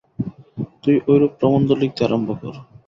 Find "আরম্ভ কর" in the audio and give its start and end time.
2.07-2.55